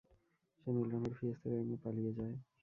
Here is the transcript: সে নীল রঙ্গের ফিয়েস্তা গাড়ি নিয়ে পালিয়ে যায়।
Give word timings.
সে 0.59 0.69
নীল 0.71 0.87
রঙ্গের 0.91 1.13
ফিয়েস্তা 1.17 1.47
গাড়ি 1.49 1.63
নিয়ে 1.67 1.81
পালিয়ে 1.83 2.11
যায়। 2.17 2.35